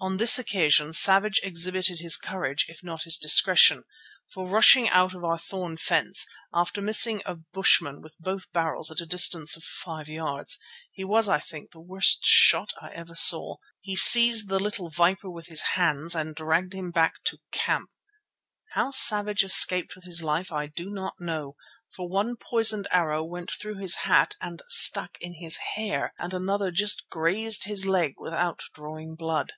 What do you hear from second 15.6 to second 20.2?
hands and dragged him back to camp. How Savage escaped with